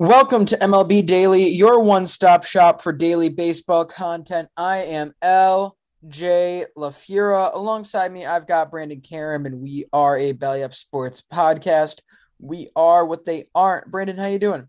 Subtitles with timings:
[0.00, 4.48] Welcome to MLB Daily, your one stop shop for daily baseball content.
[4.56, 7.54] I am LJ LaFura.
[7.54, 12.00] Alongside me, I've got Brandon Karam, and we are a Belly Up Sports podcast.
[12.38, 13.90] We are what they aren't.
[13.90, 14.68] Brandon, how you doing?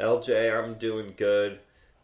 [0.00, 1.60] LJ, I'm doing good.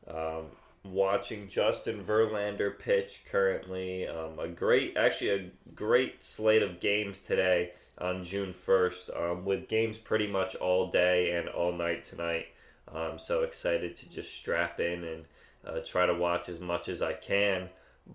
[0.07, 0.45] Um,
[0.85, 4.07] watching Justin Verlander pitch currently.
[4.07, 9.69] Um, a great, actually, a great slate of games today on June 1st, um, with
[9.69, 12.47] games pretty much all day and all night tonight.
[12.93, 15.25] I'm so excited to just strap in and
[15.67, 17.69] uh, try to watch as much as I can.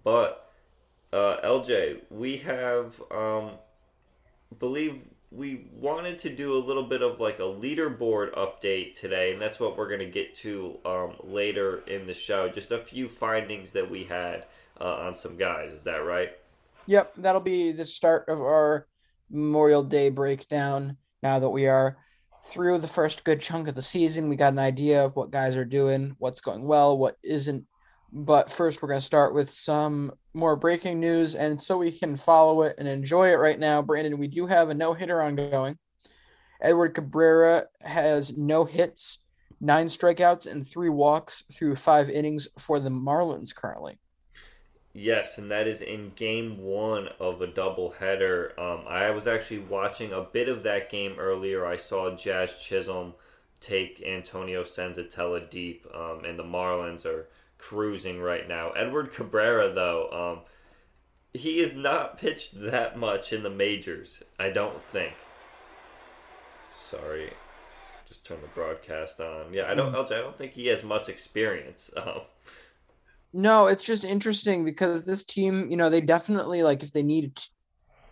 [0.03, 0.51] But
[1.11, 3.51] uh, LJ, we have, um,
[4.59, 5.01] believe
[5.31, 9.59] we wanted to do a little bit of like a leaderboard update today, and that's
[9.59, 12.49] what we're going to get to um, later in the show.
[12.49, 14.45] Just a few findings that we had
[14.79, 15.71] uh, on some guys.
[15.73, 16.31] Is that right?
[16.87, 18.87] Yep, that'll be the start of our
[19.29, 20.97] Memorial Day breakdown.
[21.21, 21.97] Now that we are
[22.45, 25.57] through the first good chunk of the season, we got an idea of what guys
[25.57, 27.65] are doing, what's going well, what isn't.
[28.11, 31.35] But first, we're going to start with some more breaking news.
[31.35, 34.69] And so we can follow it and enjoy it right now, Brandon, we do have
[34.69, 35.77] a no hitter ongoing.
[36.61, 39.19] Edward Cabrera has no hits,
[39.61, 43.99] nine strikeouts, and three walks through five innings for the Marlins currently.
[44.93, 48.57] Yes, and that is in game one of a doubleheader.
[48.57, 51.65] Um, I was actually watching a bit of that game earlier.
[51.65, 53.13] I saw Jazz Chisholm
[53.59, 57.27] take Antonio Senzatela deep, um, and the Marlins are
[57.59, 58.71] cruising right now.
[58.71, 60.39] Edward Cabrera, though, um,
[61.33, 65.13] he is not pitched that much in the majors, I don't think.
[66.89, 67.31] Sorry,
[68.07, 69.53] just turn the broadcast on.
[69.53, 69.93] Yeah, I don't.
[69.93, 71.91] I don't think he has much experience.
[71.99, 72.21] Um,
[73.33, 77.39] no, it's just interesting because this team, you know, they definitely like if they need,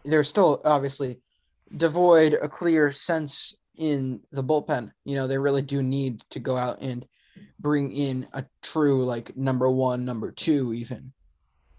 [0.06, 1.20] they're still obviously
[1.76, 4.92] devoid a clear sense in the bullpen.
[5.06, 7.06] You know, they really do need to go out and
[7.60, 11.14] bring in a true like number one, number two, even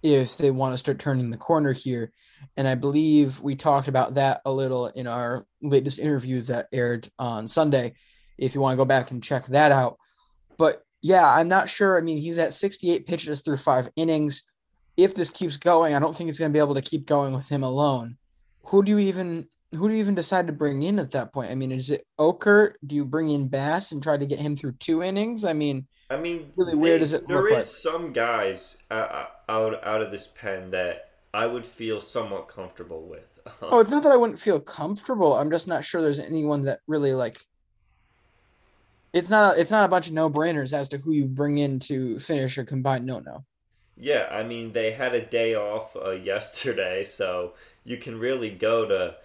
[0.03, 2.13] if they want to start turning the corner here.
[2.57, 7.09] And I believe we talked about that a little in our latest interview that aired
[7.19, 7.95] on Sunday.
[8.37, 9.99] If you want to go back and check that out.
[10.57, 11.99] But yeah, I'm not sure.
[11.99, 14.45] I mean, he's at 68 pitches through five innings.
[14.97, 17.35] If this keeps going, I don't think it's going to be able to keep going
[17.35, 18.17] with him alone.
[18.65, 21.51] Who do you even who do you even decide to bring in at that point?
[21.51, 22.75] I mean, is it Okert?
[22.87, 25.45] Do you bring in Bass and try to get him through two innings?
[25.45, 27.65] I mean, I mean, really they, weird does it There is like?
[27.65, 33.39] some guys uh, out out of this pen that I would feel somewhat comfortable with.
[33.63, 35.35] oh, it's not that I wouldn't feel comfortable.
[35.35, 37.39] I'm just not sure there's anyone that really like.
[39.13, 41.59] It's not a, it's not a bunch of no brainers as to who you bring
[41.59, 43.45] in to finish a combined no no.
[43.97, 48.87] Yeah, I mean they had a day off uh, yesterday, so you can really go
[48.87, 49.17] to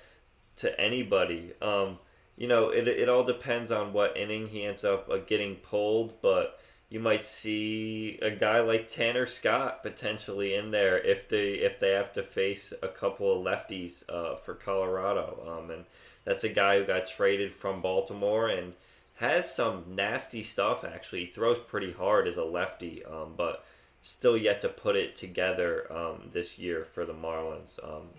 [0.58, 1.54] to anybody.
[1.62, 2.00] Um,
[2.38, 6.22] you know, it it all depends on what inning he ends up uh, getting pulled,
[6.22, 6.60] but
[6.90, 11.92] you might see a guy like Tanner Scott potentially in there if they if they
[11.92, 15.60] have to face a couple of lefties uh, for Colorado.
[15.60, 15.86] Um, and
[16.24, 18.74] that's a guy who got traded from Baltimore and
[19.24, 20.84] has some nasty stuff.
[20.84, 23.64] Actually, he throws pretty hard as a lefty, um, but
[24.02, 27.82] still yet to put it together um, this year for the Marlins.
[27.82, 28.10] Um,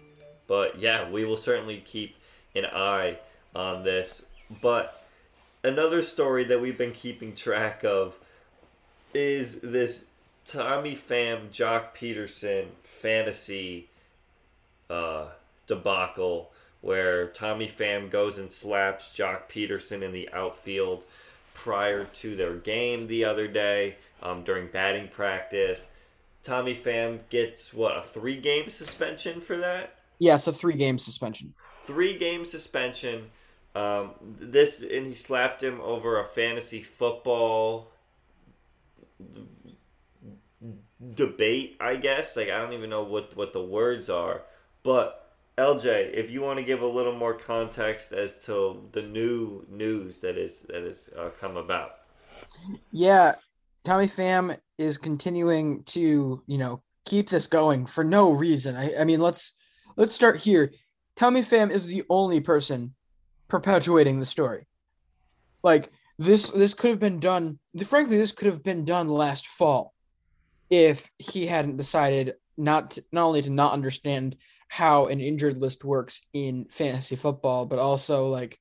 [0.46, 2.16] but yeah, we will certainly keep
[2.56, 3.18] an eye
[3.54, 4.24] on this.
[4.62, 5.04] But
[5.62, 8.16] another story that we've been keeping track of
[9.12, 10.06] is this
[10.46, 13.88] Tommy Pham, Joc Pederson fantasy
[14.88, 15.26] uh,
[15.66, 16.50] debacle
[16.84, 21.06] where Tommy Pham goes and slaps Joc Pederson in the outfield
[21.54, 25.88] prior to their game the other day um, during batting practice.
[26.42, 29.96] Tommy Pham gets what a three game suspension for that.
[30.18, 31.54] Yeah, it's a three game suspension.
[31.84, 33.30] Three game suspension.
[33.74, 37.90] Um, this and he slapped him over a fantasy football
[41.14, 42.36] debate, I guess.
[42.36, 44.42] Like I don't even know what what the words are,
[44.82, 45.23] but
[45.56, 50.18] LJ, if you want to give a little more context as to the new news
[50.18, 52.00] that is that has uh, come about.
[52.90, 53.34] Yeah,
[53.84, 58.74] Tommy Pham is continuing to you know keep this going for no reason.
[58.74, 59.52] I, I mean, let's
[59.96, 60.72] let's start here.
[61.14, 62.92] Tommy Pham is the only person
[63.46, 64.66] perpetuating the story.
[65.62, 67.58] Like this, this could have been done.
[67.84, 69.94] Frankly, this could have been done last fall
[70.70, 74.36] if he hadn't decided not to, not only to not understand
[74.74, 78.58] how an injured list works in fantasy football, but also like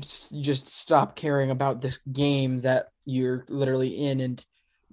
[0.00, 4.20] just stop caring about this game that you're literally in.
[4.20, 4.42] And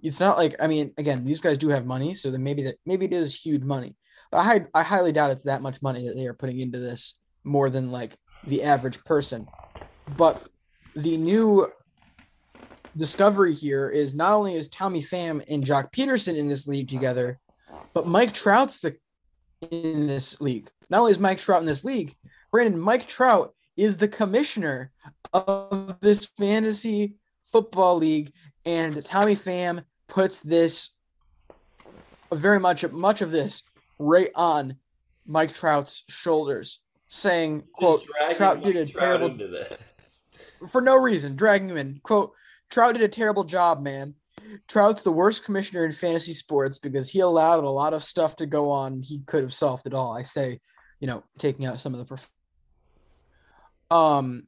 [0.04, 2.76] it's not like I mean again these guys do have money so then maybe that
[2.86, 3.96] maybe it is huge money.
[4.32, 7.16] But I I highly doubt it's that much money that they are putting into this
[7.46, 9.48] more than like the average person.
[10.18, 10.50] But
[10.98, 11.72] the new
[12.98, 17.40] discovery here is not only is Tommy Pham and Joc Pederson in this league together
[17.94, 18.98] but Mike Trout's the
[19.72, 22.16] in this league not only is Mike Trout in this league
[22.52, 24.92] Brandon Mike Trout is the commissioner
[25.34, 27.16] of this fantasy
[27.52, 28.32] football league,
[28.66, 30.92] and Tommy Pham puts this
[32.32, 33.64] very much much of this
[34.00, 34.78] right on
[35.26, 38.04] Mike Trout's shoulders, saying, "quote
[38.36, 39.36] Trout did a Trout terrible
[40.70, 42.34] for no reason, dragging him in." Quote
[42.70, 44.16] Trout did a terrible job, man.
[44.68, 48.46] Trout's the worst commissioner in fantasy sports because he allowed a lot of stuff to
[48.46, 49.02] go on.
[49.02, 50.16] He could have solved it all.
[50.16, 50.60] I say,
[51.00, 52.06] you know, taking out some of the.
[52.06, 52.30] Perf-
[53.92, 54.48] um,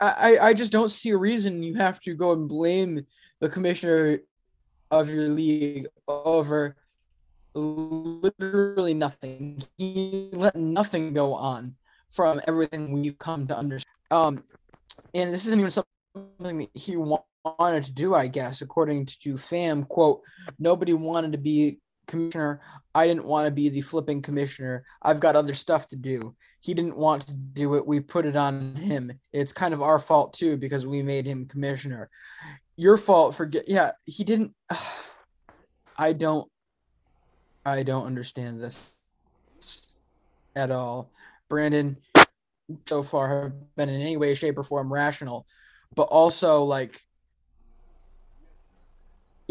[0.00, 3.06] I, I just don't see a reason you have to go and blame
[3.40, 4.20] the commissioner
[4.90, 6.76] of your league over
[7.54, 9.62] literally nothing.
[9.76, 11.76] He let nothing go on
[12.12, 13.94] from everything we've come to understand.
[14.10, 14.44] Um,
[15.14, 19.88] and this isn't even something that he wanted to do, I guess, according to Pham,
[19.88, 20.22] Quote:
[20.58, 21.78] Nobody wanted to be
[22.10, 22.60] commissioner.
[22.94, 24.84] I didn't want to be the flipping commissioner.
[25.00, 26.34] I've got other stuff to do.
[26.60, 27.86] He didn't want to do it.
[27.86, 29.12] We put it on him.
[29.32, 32.10] It's kind of our fault too because we made him commissioner.
[32.76, 34.54] Your fault for get yeah, he didn't
[35.98, 36.50] I don't
[37.64, 38.90] I don't understand this
[40.56, 41.10] at all.
[41.48, 41.96] Brandon
[42.86, 45.46] so far have been in any way shape or form rational,
[45.94, 47.00] but also like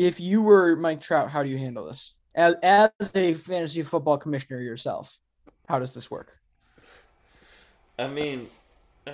[0.08, 2.14] if you were Mike Trout, how do you handle this?
[2.36, 5.18] as, as a fantasy football commissioner yourself,
[5.68, 6.38] how does this work?
[7.98, 8.48] I mean,
[9.06, 9.12] uh,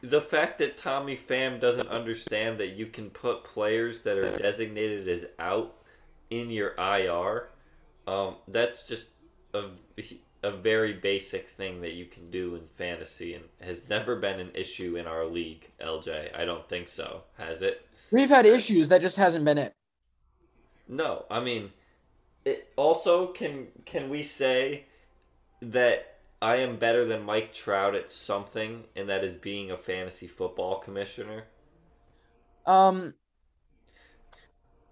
[0.00, 5.08] the fact that Tommy Pham doesn't understand that you can put players that are designated
[5.08, 5.74] as out
[6.30, 7.48] in your IR,
[8.06, 9.08] um, that's just
[9.54, 9.70] a,
[10.44, 14.52] a very basic thing that you can do in fantasy and has never been an
[14.54, 16.36] issue in our league, LJ.
[16.38, 17.22] I don't think so.
[17.38, 17.88] Has it?
[18.12, 19.75] We've had issues, that just hasn't been it.
[20.88, 21.72] No, I mean,
[22.44, 24.84] it also can can we say
[25.60, 30.28] that I am better than Mike Trout at something, and that is being a fantasy
[30.28, 31.44] football commissioner?
[32.66, 33.14] Um,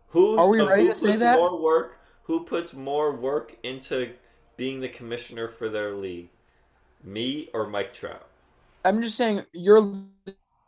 [0.08, 1.38] who are we ready to say that?
[1.38, 2.00] More work.
[2.24, 4.12] Who puts more work into
[4.56, 6.30] being the commissioner for their league?
[7.04, 8.26] Me or Mike Trout?
[8.84, 9.92] I'm just saying your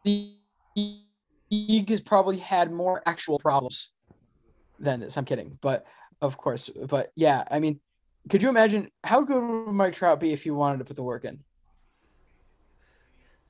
[0.04, 3.92] league has probably had more actual problems
[4.78, 5.16] than this.
[5.16, 5.84] I'm kidding, but
[6.20, 6.70] of course.
[6.88, 7.80] But yeah, I mean,
[8.28, 11.02] could you imagine how good would Mike Trout be if you wanted to put the
[11.02, 11.42] work in?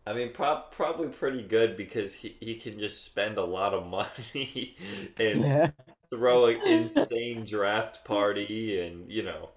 [0.06, 3.86] I mean, pro- probably pretty good because he, he can just spend a lot of
[3.88, 4.76] money
[5.18, 5.70] and yeah.
[6.10, 9.48] throw an insane draft party and, you know.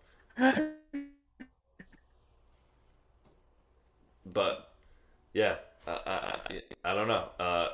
[4.26, 4.72] But,
[5.34, 7.30] yeah, I, I, I don't know.
[7.40, 7.68] Uh,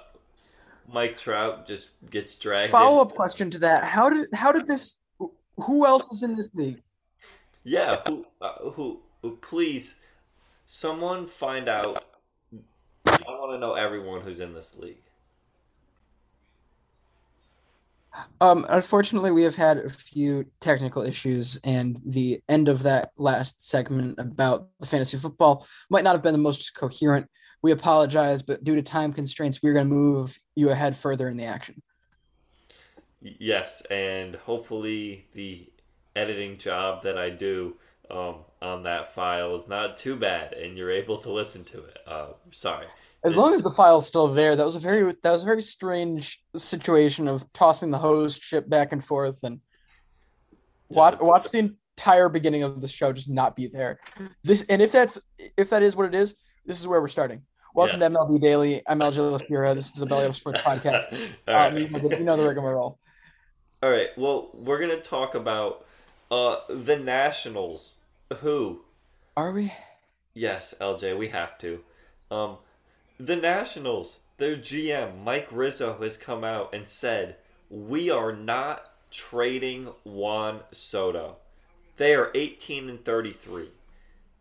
[0.91, 2.71] Mike Trout just gets dragged.
[2.71, 4.97] Follow up question to that: How did how did this
[5.57, 6.81] who else is in this league?
[7.63, 9.95] Yeah, who, uh, who, who, please,
[10.67, 12.05] someone find out.
[13.07, 15.01] I want to know everyone who's in this league.
[18.39, 23.67] Um, unfortunately, we have had a few technical issues, and the end of that last
[23.67, 27.27] segment about the fantasy football might not have been the most coherent.
[27.65, 31.35] We apologize, but due to time constraints, we're going to move you ahead further in
[31.35, 31.81] the action.
[33.21, 35.67] Yes, and hopefully the
[36.15, 37.75] editing job that I do
[38.11, 41.97] um, on that file is not too bad, and you're able to listen to it.
[42.05, 42.85] Uh, sorry.
[43.23, 45.63] As long as the file's still there, that was a very that was a very
[45.63, 49.59] strange situation of tossing the host ship back and forth and
[50.89, 53.99] watch a- watch the entire beginning of the show just not be there.
[54.43, 55.19] This and if that's
[55.57, 56.35] if that is what it is,
[56.67, 57.41] this is where we're starting.
[57.75, 58.07] Welcome Yeah.
[58.09, 58.81] to MLB Daily.
[58.87, 59.75] I'm LJ LaFura.
[59.75, 61.11] This is a Belly Up Sports podcast.
[61.47, 61.81] All Um, right.
[61.81, 62.97] you, know the, you know the rigmarole.
[63.83, 64.07] All right.
[64.17, 65.85] Well, we're gonna talk about
[66.31, 67.95] uh, the Nationals.
[68.37, 68.81] Who?
[69.35, 69.73] Are we?
[70.33, 71.81] Yes, LJ, we have to.
[72.31, 72.57] Um,
[73.19, 77.35] the Nationals, their GM Mike Rizzo has come out and said
[77.69, 81.35] we are not trading Juan Soto.
[81.97, 83.69] They are 18 and 33.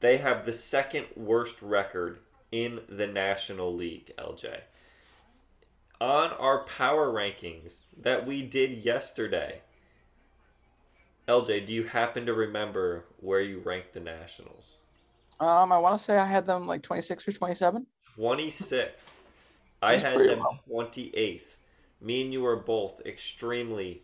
[0.00, 2.18] They have the second worst record
[2.54, 4.60] in the National League, LJ.
[6.00, 9.60] On our power rankings that we did yesterday,
[11.26, 14.76] LJ, do you happen to remember where you ranked the Nationals?
[15.40, 17.84] Um, I want to say I had them like 26 or 27.
[18.14, 19.10] 26.
[19.82, 20.84] I had them low.
[20.84, 21.40] 28th.
[22.00, 24.02] Me and you were both extremely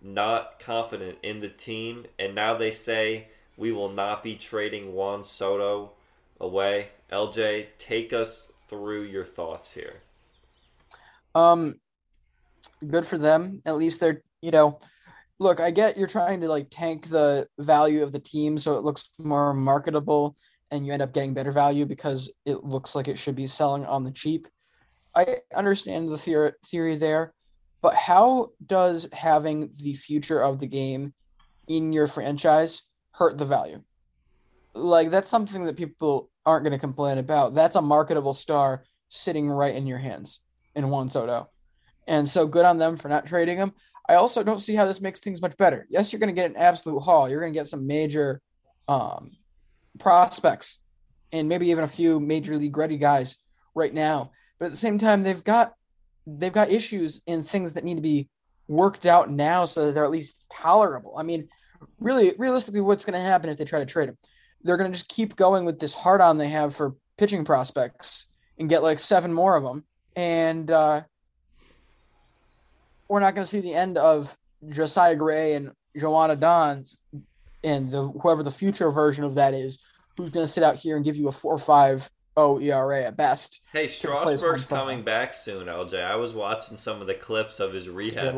[0.00, 5.22] not confident in the team, and now they say we will not be trading Juan
[5.22, 5.92] Soto
[6.40, 6.88] away.
[7.12, 10.02] LJ, take us through your thoughts here.
[11.34, 11.76] Um,
[12.86, 13.62] good for them.
[13.66, 14.80] At least they're, you know,
[15.38, 18.84] look, I get you're trying to like tank the value of the team so it
[18.84, 20.36] looks more marketable
[20.70, 23.84] and you end up getting better value because it looks like it should be selling
[23.86, 24.48] on the cheap.
[25.14, 27.32] I understand the theory theory there,
[27.82, 31.14] but how does having the future of the game
[31.68, 32.82] in your franchise
[33.12, 33.82] hurt the value?
[34.74, 37.54] Like that's something that people aren't going to complain about.
[37.54, 40.40] That's a marketable star sitting right in your hands
[40.74, 41.48] in Juan Soto.
[42.06, 43.72] And so good on them for not trading him.
[44.08, 45.86] I also don't see how this makes things much better.
[45.88, 47.28] Yes, you're going to get an absolute haul.
[47.28, 48.42] You're going to get some major
[48.88, 49.30] um,
[49.98, 50.80] prospects
[51.32, 53.38] and maybe even a few major league ready guys
[53.74, 54.30] right now.
[54.58, 55.74] But at the same time, they've got
[56.26, 58.28] they've got issues and things that need to be
[58.68, 61.14] worked out now so that they're at least tolerable.
[61.18, 61.48] I mean,
[61.98, 64.18] really, realistically, what's going to happen if they try to trade him?
[64.64, 68.26] They're going to just keep going with this hard on they have for pitching prospects
[68.58, 69.84] and get like seven more of them.
[70.16, 71.02] And uh,
[73.08, 74.36] we're not going to see the end of
[74.70, 76.98] Josiah Gray and Joan Adons
[77.62, 79.78] and the whoever the future version of that is,
[80.16, 83.04] who's going to sit out here and give you a four or five oh ERA
[83.04, 83.60] at best.
[83.72, 86.02] Hey, Strasburg's coming back soon, LJ.
[86.02, 88.34] I was watching some of the clips of his rehab.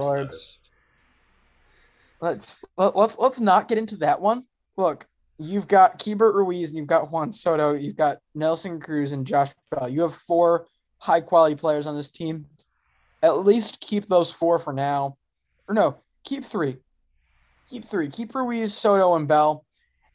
[2.20, 4.44] Let's let, let's let's not get into that one.
[4.76, 5.06] Look,
[5.38, 9.50] you've got Keibert Ruiz and you've got Juan Soto, you've got Nelson Cruz and Josh
[9.70, 9.88] Bell.
[9.88, 10.66] You have four
[10.98, 12.46] high quality players on this team.
[13.22, 15.16] At least keep those four for now.
[15.68, 16.76] Or no, keep three.
[17.68, 18.08] Keep three.
[18.08, 19.64] Keep Ruiz, Soto, and Bell,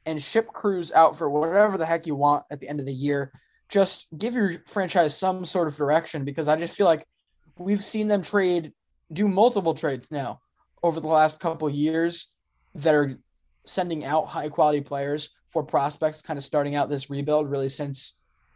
[0.05, 2.93] and ship Cruz out for whatever the heck you want at the end of the
[2.93, 3.31] year.
[3.69, 7.05] Just give your franchise some sort of direction because I just feel like
[7.57, 8.73] we've seen them trade,
[9.13, 10.39] do multiple trades now
[10.83, 12.27] over the last couple years
[12.75, 13.17] that are
[13.65, 18.15] sending out high quality players for prospects, kind of starting out this rebuild really since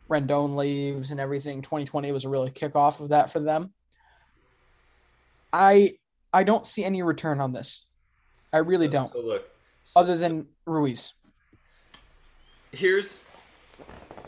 [0.09, 1.61] Rendon leaves and everything.
[1.61, 3.73] 2020 was a really kickoff of that for them.
[5.51, 5.93] I
[6.33, 7.85] I don't see any return on this.
[8.51, 9.49] I really don't, So look,
[9.83, 11.13] so other than Ruiz.
[12.71, 13.21] here's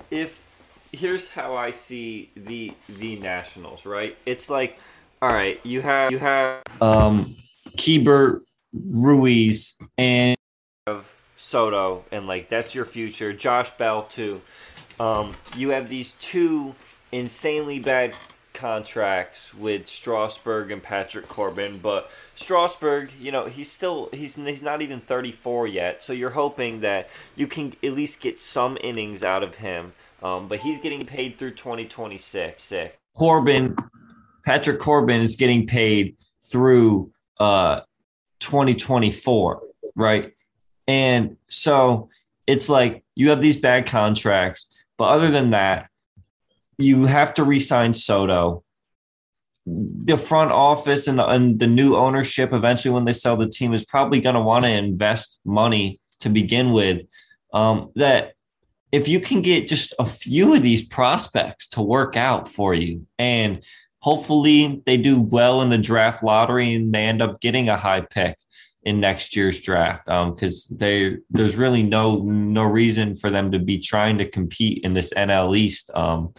[0.10, 0.46] if
[0.93, 4.17] here's how I see the the Nationals, right?
[4.25, 4.79] It's like,
[5.22, 7.36] all right, you have you have um
[7.77, 8.41] Keibert,
[8.74, 10.37] Ruiz, and
[11.38, 13.32] Soto, and like that's your future.
[13.32, 14.41] Josh Bell too.
[15.00, 16.74] Um, you have these two
[17.12, 18.15] insanely bad
[18.53, 24.82] contracts with Strasburg and Patrick Corbin, but Strasburg, you know, he's still he's he's not
[24.82, 29.44] even 34 yet, so you're hoping that you can at least get some innings out
[29.44, 29.94] of him.
[30.24, 32.63] Um, but he's getting paid through 2026.
[32.63, 32.98] Sick.
[33.15, 33.75] Corbin,
[34.44, 37.82] Patrick Corbin is getting paid through uh
[38.39, 39.62] 2024,
[39.96, 40.34] right?
[40.88, 42.10] And so
[42.46, 45.89] it's like you have these bad contracts, but other than that,
[46.77, 48.63] you have to re-sign Soto.
[49.65, 53.74] The front office and the, and the new ownership, eventually, when they sell the team,
[53.74, 57.01] is probably going to want to invest money to begin with.
[57.53, 58.34] Um, that
[58.91, 63.06] if you can get just a few of these prospects to work out for you
[63.20, 63.63] and
[64.00, 68.01] hopefully they do well in the draft lottery and they end up getting a high
[68.01, 68.38] pick
[68.84, 73.60] in next year's draft because um, they there's really no no reason for them to
[73.60, 76.34] be trying to compete in this NL East because um,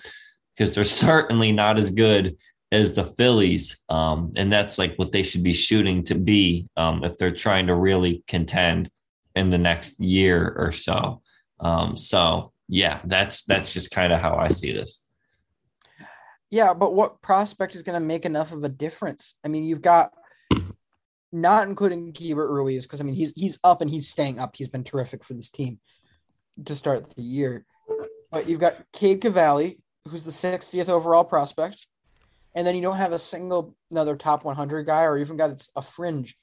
[0.56, 2.36] they're certainly not as good
[2.70, 7.04] as the Phillies um, and that's like what they should be shooting to be um,
[7.04, 8.90] if they're trying to really contend
[9.34, 11.20] in the next year or so.
[11.60, 15.04] Um, so yeah, that's that's just kind of how I see this.
[16.50, 19.34] Yeah, but what prospect is going to make enough of a difference?
[19.44, 20.12] I mean, you've got
[21.32, 24.56] not including Keibert Ruiz because I mean he's he's up and he's staying up.
[24.56, 25.78] He's been terrific for this team
[26.64, 27.64] to start the year.
[28.30, 31.86] But you've got Cade Cavalli, who's the 60th overall prospect,
[32.54, 35.82] and then you don't have a single another top 100 guy or even that's a
[35.82, 36.36] fringe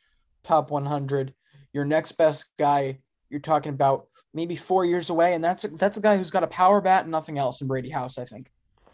[0.44, 1.34] top 100.
[1.74, 3.00] Your next best guy,
[3.30, 6.44] you're talking about maybe four years away, and that's a, that's a guy who's got
[6.44, 8.18] a power bat and nothing else in Brady House.
[8.18, 8.52] I think,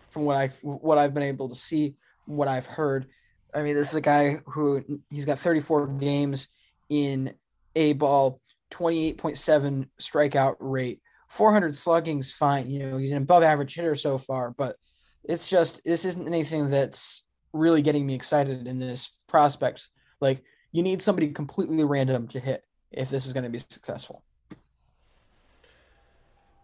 [0.09, 1.95] from what I what I've been able to see,
[2.25, 3.07] what I've heard.
[3.53, 6.49] I mean, this is a guy who he's got 34 games
[6.89, 7.33] in
[7.75, 8.39] a ball,
[8.71, 12.69] 28.7 strikeout rate, 400 slugging's fine.
[12.69, 14.75] You know, he's an above average hitter so far, but
[15.23, 19.89] it's just this isn't anything that's really getting me excited in this prospects.
[20.19, 24.23] Like you need somebody completely random to hit if this is going to be successful.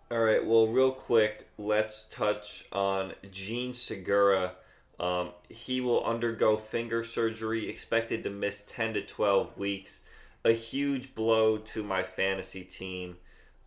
[0.10, 0.46] All right.
[0.46, 4.54] Well, real quick, let's touch on Jean Segura.
[5.00, 10.02] Um, he will undergo finger surgery, expected to miss 10 to 12 weeks.
[10.44, 13.18] A huge blow to my fantasy team.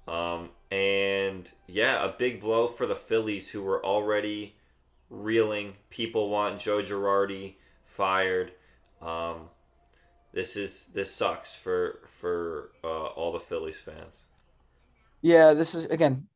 [0.09, 4.57] Um, and yeah, a big blow for the Phillies, who were already
[5.09, 5.75] reeling.
[5.91, 8.53] People want Joe Girardi fired.
[9.01, 9.51] Um,
[10.33, 14.25] this is this sucks for for uh, all the Phillies fans.
[15.21, 16.29] Yeah, this is again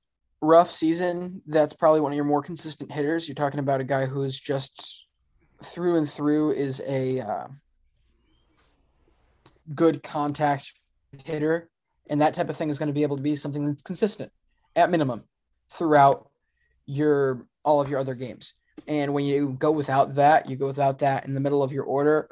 [0.44, 1.42] rough season.
[1.46, 3.28] That's probably one of your more consistent hitters.
[3.28, 5.06] You're talking about a guy who's just
[5.62, 7.46] through and through is a uh,
[9.74, 10.72] good contact
[11.24, 11.70] hitter,
[12.10, 14.30] and that type of thing is going to be able to be something that's consistent
[14.76, 15.24] at minimum
[15.70, 16.30] throughout
[16.86, 18.54] your all of your other games.
[18.86, 21.84] And when you go without that, you go without that in the middle of your
[21.84, 22.28] order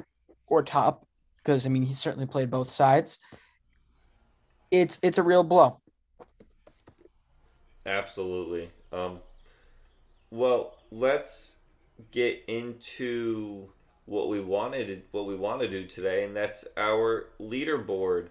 [0.47, 3.19] or top, because I mean he certainly played both sides.
[4.71, 5.79] It's it's a real blow.
[7.85, 8.69] Absolutely.
[8.91, 9.19] Um,
[10.29, 11.57] well, let's
[12.11, 13.69] get into
[14.05, 18.29] what we wanted what we want to do today, and that's our leaderboard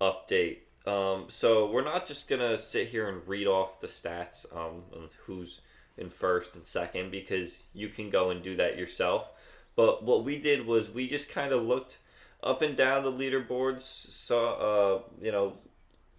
[0.00, 0.58] update.
[0.86, 4.82] Um, so we're not just gonna sit here and read off the stats um,
[5.24, 5.60] who's
[5.96, 9.30] in first and second because you can go and do that yourself.
[9.76, 11.98] But what we did was we just kind of looked
[12.42, 14.54] up and down the leaderboards, saw
[14.96, 15.54] uh, you know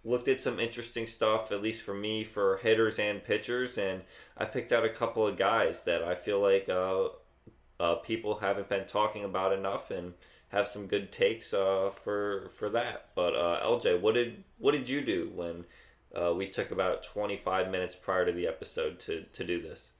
[0.06, 4.02] looked at some interesting stuff, at least for me, for hitters and pitchers, and
[4.36, 7.08] I picked out a couple of guys that I feel like uh,
[7.80, 10.14] uh, people haven't been talking about enough, and
[10.48, 13.08] have some good takes uh, for for that.
[13.14, 15.64] But uh, LJ, what did what did you do when
[16.14, 19.92] uh, we took about twenty five minutes prior to the episode to to do this?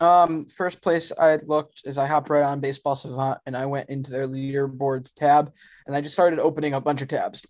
[0.00, 3.88] Um, first place I looked is I hopped right on Baseball Savant and I went
[3.88, 5.52] into their leaderboards tab
[5.86, 7.46] and I just started opening a bunch of tabs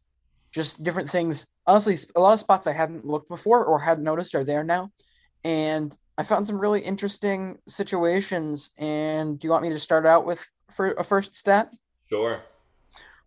[0.52, 1.46] just different things.
[1.66, 4.92] Honestly, a lot of spots I hadn't looked before or hadn't noticed are there now.
[5.44, 8.70] And I found some really interesting situations.
[8.78, 11.70] And do you want me to start out with for a first stat?
[12.08, 12.40] Sure.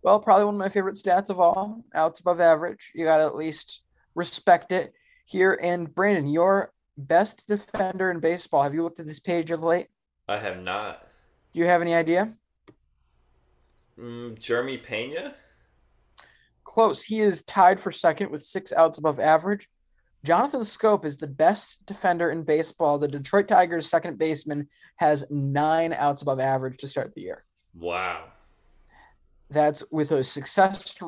[0.04, 1.84] Well, probably one of my favorite stats of all.
[1.96, 2.92] Outs above average.
[2.94, 3.82] You got to at least
[4.14, 4.94] respect it
[5.26, 5.60] here.
[5.62, 8.62] And Brandon, your best defender in baseball.
[8.62, 9.88] Have you looked at this page of late?
[10.30, 11.08] I have not.
[11.54, 12.34] Do you have any idea?
[14.00, 15.36] Mm, Jeremy Pena?
[16.76, 17.02] Close.
[17.02, 19.70] He is tied for second with six outs above average.
[20.26, 23.00] Jonathan Schoop is the best defender in baseball.
[23.00, 27.46] The Detroit Tigers' second baseman has nine outs above average to start the year.
[27.74, 28.26] Wow.
[29.50, 31.02] That's with a success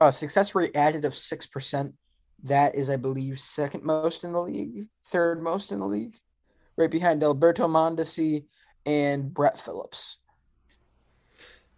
[0.00, 1.94] a success rate added of six percent.
[2.44, 6.16] That is, I believe, second most in the league, third most in the league,
[6.78, 8.46] right behind Alberto Mondesi
[8.86, 10.16] and Brett Phillips.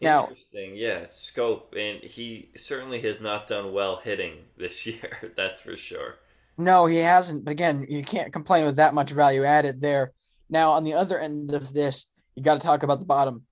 [0.03, 5.33] Now, Interesting, yeah, Schoop, and he certainly has not done well hitting this year.
[5.37, 6.17] That's for sure.
[6.59, 7.45] No, he hasn't.
[7.45, 10.13] But again, you can't complain with that much value added there.
[10.51, 13.45] Now, on the other end of this, you got to talk about the bottom.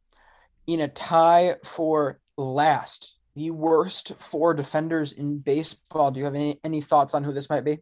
[0.66, 6.10] In a tie for last, the worst four defenders in baseball.
[6.10, 7.78] Do you have any, any thoughts on who this might be?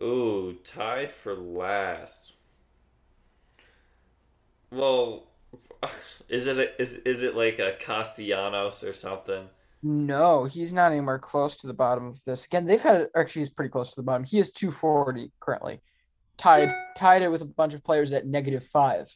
[0.00, 2.34] Ooh, tie for last.
[4.70, 5.27] Well,
[6.28, 9.48] is it a, is is it like a Castellanos or something?
[9.82, 12.46] No, he's not anywhere close to the bottom of this.
[12.46, 14.24] Again, they've had actually he's pretty close to the bottom.
[14.24, 15.80] He is 240 currently
[16.38, 19.14] tied tied it with a bunch of players at negative five.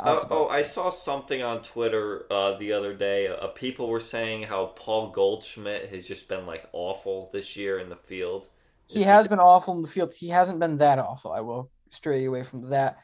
[0.00, 3.26] Uh, oh, I saw something on Twitter uh, the other day.
[3.26, 7.88] Uh, people were saying how Paul Goldschmidt has just been like awful this year in
[7.88, 8.48] the field.
[8.86, 10.14] He has been awful in the field.
[10.14, 11.32] He hasn't been that awful.
[11.32, 12.98] I will stray away from that.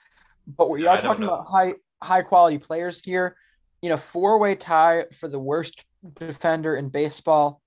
[0.46, 3.36] But we are talking about high high quality players here.
[3.82, 7.60] You know, four way tie for the worst defender in baseball.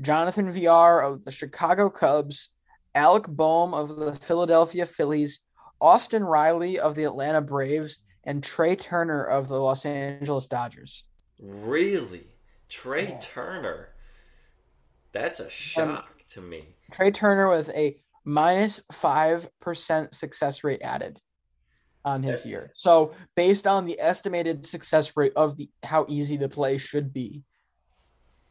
[0.00, 2.50] Jonathan Villar of the Chicago Cubs,
[2.94, 5.40] Alec Bohm of the Philadelphia Phillies,
[5.80, 11.04] Austin Riley of the Atlanta Braves, and Trea Turner of the Los Angeles Dodgers.
[11.40, 12.26] Really?
[12.68, 13.18] Trea yeah.
[13.20, 13.88] Turner?
[15.12, 16.74] That's a shock um, to me.
[16.92, 21.20] Trea Turner with a minus 5% success rate added
[22.06, 22.70] on his year.
[22.74, 27.42] So, based on the estimated success rate of the how easy the play should be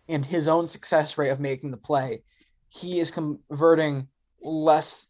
[0.10, 2.22] and his own success rate of making the play,
[2.70, 4.08] he is converting
[4.42, 5.08] less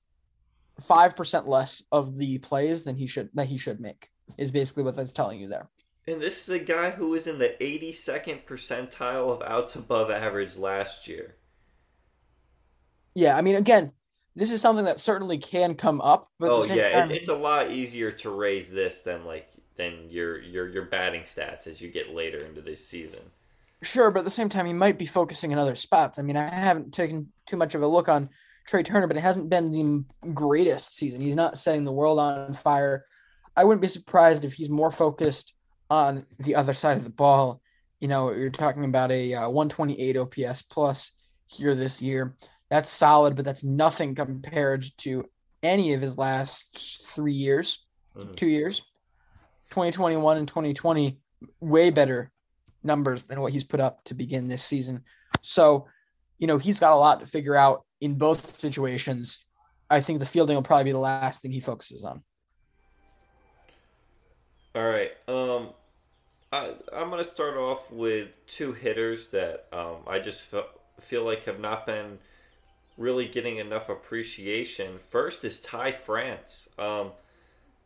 [0.81, 4.95] 5% less of the plays than he should that he should make is basically what
[4.95, 5.69] that's telling you there.
[6.08, 10.55] And this is a guy who was in the 82nd percentile of outs above average
[10.55, 11.36] last year.
[13.15, 13.91] Yeah, I mean, again,
[14.36, 16.28] this is something that certainly can come up.
[16.39, 17.04] But oh yeah, time...
[17.04, 21.21] it's, it's a lot easier to raise this than like than your your your batting
[21.21, 23.19] stats as you get later into this season.
[23.84, 26.17] Sure, but at the same time, he might be focusing in other spots.
[26.17, 28.30] I mean, I haven't taken too much of a look on
[28.65, 31.21] Trea Turner, but it hasn't been the greatest season.
[31.21, 33.06] He's not setting the world on fire
[33.56, 35.54] I wouldn't be surprised if he's more focused
[35.89, 37.62] on the other side of the ball.
[38.00, 41.13] You know, you're talking about a uh, 128 OPS plus
[41.48, 42.36] here this year.
[42.75, 45.23] That's solid, but that's nothing compared to
[45.63, 48.33] any of his last three years, mm-hmm.
[48.33, 48.79] two years,
[49.69, 51.17] 2021 and 2020,
[51.61, 52.33] way better
[52.83, 55.01] numbers than what he's put up to begin this season.
[55.41, 55.88] So,
[56.38, 59.45] you know, he's got a lot to figure out in both situations.
[59.89, 62.21] I think the fielding will probably be the last thing he focuses on.
[64.75, 65.11] All right.
[65.29, 65.69] Um,
[66.51, 70.65] I I'm gonna start off with two hitters that um, I just feel,
[70.99, 72.19] feel like have not been
[72.97, 74.97] really getting enough appreciation.
[74.97, 77.12] First is Ty France um,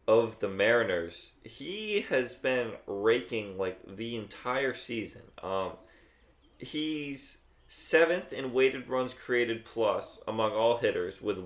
[0.07, 1.33] of the Mariners.
[1.43, 5.23] He has been raking like the entire season.
[5.41, 5.73] Um,
[6.57, 11.37] he's seventh in weighted runs created plus among all hitters with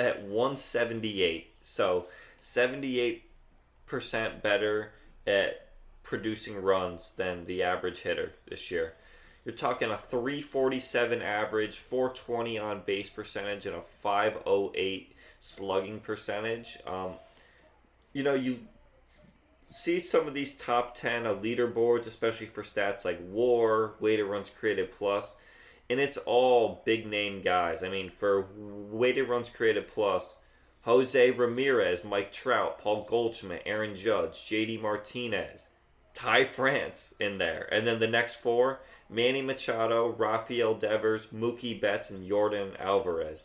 [0.00, 1.54] at 178.
[1.62, 2.06] So
[2.40, 3.24] 78
[3.86, 4.92] percent better
[5.26, 5.68] at
[6.02, 8.94] producing runs than the average hitter this year.
[9.48, 16.76] You're talking a 347 average, 420 on base percentage, and a 508 slugging percentage.
[16.86, 17.12] Um,
[18.12, 18.58] you know, you
[19.70, 24.50] see some of these top 10 of leaderboards, especially for stats like war, weighted runs
[24.50, 25.34] created plus,
[25.88, 27.82] and it's all big name guys.
[27.82, 30.34] I mean, for weighted runs created plus,
[30.82, 35.68] Jose Ramirez, Mike Trout, Paul Goldschmidt, Aaron Judge, JD Martinez,
[36.12, 37.66] Ty France in there.
[37.72, 38.80] And then the next four
[39.10, 43.42] Manny Machado, Rafael Devers, Mookie Betts, and Yordan Alvarez.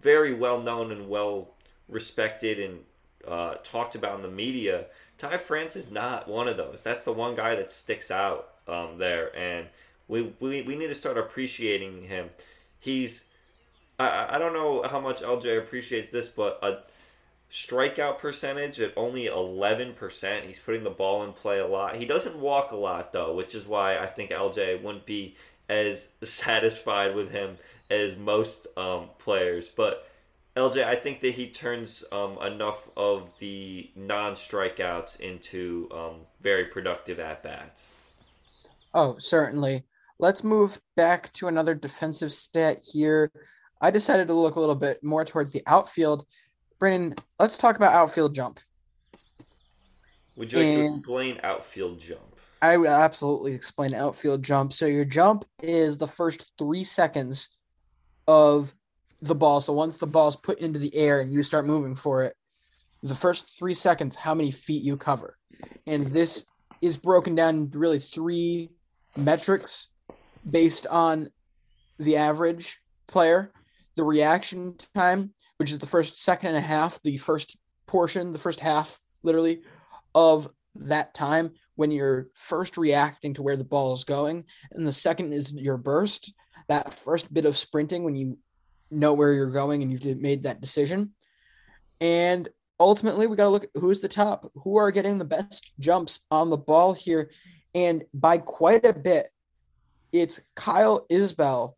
[0.00, 1.50] Very well known and well
[1.88, 2.80] respected and
[3.26, 4.86] uh, talked about in the media.
[5.18, 6.82] Ty France is not one of those.
[6.82, 9.34] That's the one guy that sticks out um, there.
[9.36, 9.68] And
[10.08, 12.30] we, we, we need to start appreciating him.
[12.78, 13.24] He's
[13.98, 16.78] I, I don't know how much LJ appreciates this, but a
[17.50, 20.42] strikeout percentage at only 11%.
[20.42, 21.96] He's putting the ball in play a lot.
[21.96, 25.36] He doesn't walk a lot, though, which is why I think LJ wouldn't be
[25.68, 27.56] as satisfied with him
[27.90, 29.68] as most um, players.
[29.68, 30.08] But
[30.56, 36.64] LJ, I think that he turns um, enough of the non strikeouts into um, very
[36.66, 37.88] productive at bats.
[38.94, 39.84] Oh, certainly.
[40.18, 43.30] Let's move back to another defensive stat here.
[43.82, 46.24] I decided to look a little bit more towards the outfield.
[46.78, 48.60] Brandon, let's talk about outfield jump.
[50.36, 52.36] Would you like and to explain outfield jump?
[52.60, 54.72] I would absolutely explain outfield jump.
[54.72, 57.56] So your jump is the first three seconds
[58.26, 58.74] of
[59.22, 59.60] the ball.
[59.60, 62.34] So once the ball's put into the air and you start moving for it,
[63.02, 65.36] the first three seconds, how many feet you cover.
[65.86, 66.46] And this
[66.82, 68.70] is broken down into really three
[69.16, 69.88] metrics
[70.50, 71.30] based on
[71.98, 73.52] the average player
[73.96, 78.38] the reaction time, which is the first second and a half, the first portion, the
[78.38, 79.62] first half, literally,
[80.14, 84.44] of that time when you're first reacting to where the ball is going.
[84.72, 86.32] And the second is your burst,
[86.68, 88.38] that first bit of sprinting when you
[88.90, 91.12] know where you're going and you've made that decision.
[92.00, 95.72] And ultimately, we got to look at who's the top, who are getting the best
[95.78, 97.30] jumps on the ball here.
[97.74, 99.28] And by quite a bit,
[100.12, 101.76] it's Kyle Isbel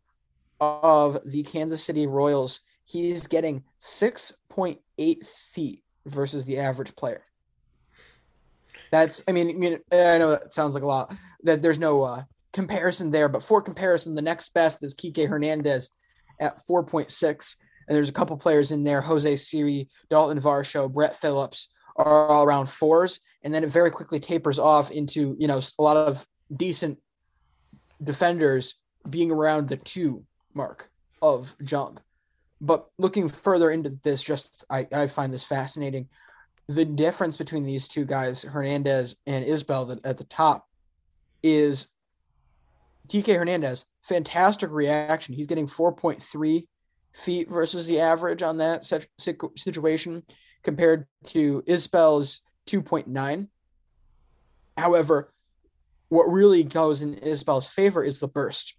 [0.60, 2.60] of the Kansas City Royals.
[2.88, 7.22] He's getting 6.8 feet versus the average player.
[8.90, 11.14] That's, I mean, I mean, I know that sounds like a lot.
[11.42, 12.22] That there's no uh,
[12.53, 15.90] comparison there, but for comparison, the next best is Kike Hernandez
[16.40, 21.68] at 4.6, and there's a couple players in there: Jose Siri, Dalton Varsho, Brett Phillips
[21.96, 25.83] are all around fours, and then it very quickly tapers off into you know a
[25.83, 26.98] lot of decent
[28.03, 28.77] defenders
[29.11, 30.24] being around the two
[30.55, 30.88] mark
[31.20, 32.01] of jump.
[32.60, 36.08] But looking further into this, just I, I find this fascinating.
[36.68, 40.66] The difference between these two guys, Hernandez and Isbel, at the top,
[41.42, 41.88] is
[43.08, 45.34] Kike Hernandez, fantastic reaction.
[45.34, 46.66] He's getting 4.3
[47.14, 50.22] feet versus the average on that situation
[50.62, 53.48] compared to Isbel's 2.9.
[54.76, 55.32] However,
[56.08, 58.74] what really goes in Isbel's favor is the burst.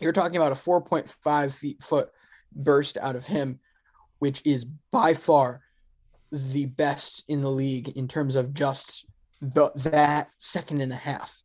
[0.00, 2.10] You're talking about a 4.5 feet foot
[2.52, 3.60] burst out of him,
[4.18, 5.62] which is by far
[6.32, 9.06] the best in the league in terms of just
[9.40, 11.42] the that second and a half.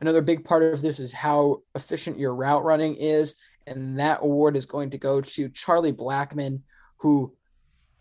[0.00, 4.56] Another big part of this is how efficient your route running is, and that award
[4.56, 6.60] is going to go to Charlie Blackmon,
[6.98, 7.34] who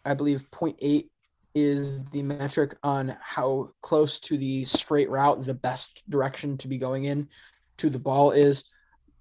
[0.05, 1.09] I believe 0.8
[1.55, 6.77] is the metric on how close to the straight route the best direction to be
[6.77, 7.29] going in
[7.77, 8.65] to the ball is.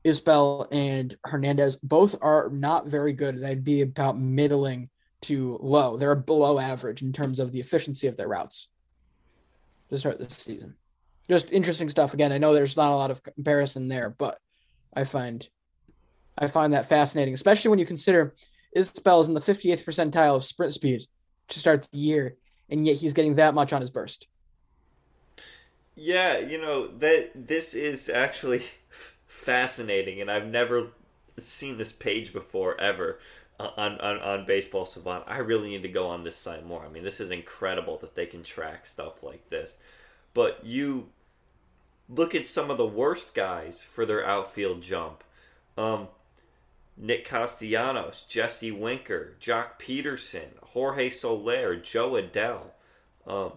[0.04, 3.38] Isbel and Hernandez both are not very good.
[3.38, 4.88] They'd be about middling
[5.22, 5.96] to low.
[5.96, 8.68] They're below average in terms of the efficiency of their routes
[9.90, 10.74] to start this season.
[11.28, 12.14] Just interesting stuff.
[12.14, 14.38] Again, I know there's not a lot of comparison there, but
[14.94, 15.48] I find
[16.38, 18.34] I find that fascinating, especially when you consider
[18.76, 21.02] Isbel is in the 58th percentile of sprint speed
[21.48, 22.36] to start the year,
[22.70, 24.28] and yet he's getting that much on his burst.
[25.94, 28.64] Yeah, you know that this is actually
[29.42, 30.88] fascinating, and I've never
[31.38, 33.18] seen this page before ever
[33.59, 35.24] on, on, on Baseball Savant.
[35.26, 36.85] I really need to go on this site more.
[36.85, 39.76] I mean, this is incredible that they can track stuff like this.
[40.35, 41.09] But you
[42.09, 45.24] look at some of the worst guys for their outfield jump.
[45.76, 46.09] Um,
[46.96, 52.70] Nick Castellanos, Jesse Winker, Joc Pederson, Jorge Soler, Jo Adell.
[53.26, 53.52] Um,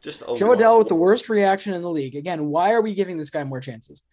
[0.00, 2.14] just Jo Adell with the worst reaction in the league.
[2.14, 4.02] Again, why are we giving this guy more chances?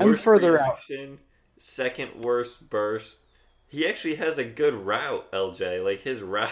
[0.00, 1.18] I'm further reaction, out.
[1.58, 3.16] Second worst burst.
[3.66, 5.84] He actually has a good route, LJ.
[5.84, 6.50] Like his route.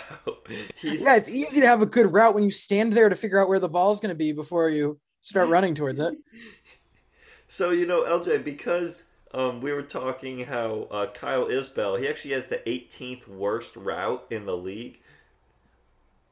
[0.82, 3.48] Yeah, it's easy to have a good route when you stand there to figure out
[3.48, 6.14] where the ball's going to be before you start running towards it.
[7.52, 9.02] So you know, LJ, because
[9.34, 14.24] um, we were talking how uh, Kyle Isbel, he actually has the 18th worst route
[14.30, 15.00] in the league.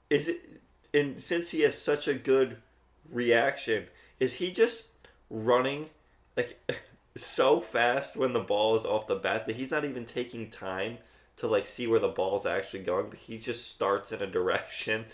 [0.08, 0.62] Is it?
[0.94, 2.58] And since he has such a good
[3.10, 3.86] reaction,
[4.20, 4.84] is he just
[5.28, 5.90] running
[6.36, 6.58] like
[7.24, 10.98] so fast when the ball is off the bat that he's not even taking time
[11.36, 15.04] to like see where the ball's actually going, but he just starts in a direction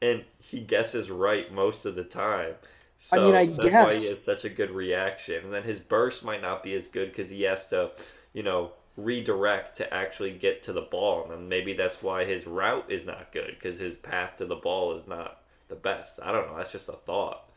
[0.00, 2.54] and he guesses right most of the time.
[2.98, 3.86] So I mean, I that's guess.
[3.86, 5.44] why he has such a good reaction.
[5.44, 7.90] And then his burst might not be as good because he has to,
[8.32, 11.30] you know, redirect to actually get to the ball.
[11.30, 14.96] And maybe that's why his route is not good because his path to the ball
[14.96, 16.20] is not the best.
[16.22, 16.56] I don't know.
[16.56, 17.50] That's just a thought.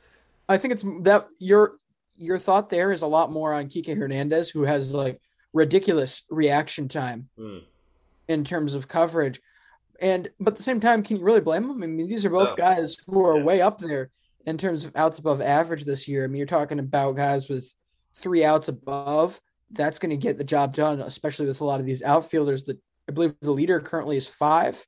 [0.49, 1.75] I think it's that your
[2.17, 5.21] your thought there is a lot more on Kike Hernandez, who has like
[5.53, 7.63] ridiculous reaction time mm.
[8.27, 9.39] in terms of coverage.
[9.99, 11.84] And but at the same time, can you really blame him?
[11.84, 13.43] I mean, these are both guys who are yeah.
[13.43, 14.12] way up there
[14.45, 16.23] in terms of outs above average this year.
[16.23, 17.71] I mean, you're talking about guys with
[18.13, 19.39] three outs above.
[19.71, 22.65] That's going to get the job done, especially with a lot of these outfielders.
[22.65, 24.86] That I believe the leader currently is five.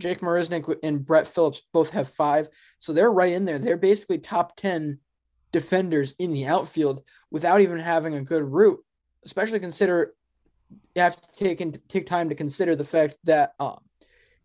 [0.00, 2.48] Jake Marisnick and Brett Phillips both have five,
[2.80, 3.60] so they're right in there.
[3.60, 4.98] They're basically top ten
[5.54, 8.84] defenders in the outfield without even having a good route.
[9.24, 10.14] Especially consider
[10.94, 13.78] you have to take and take time to consider the fact that um,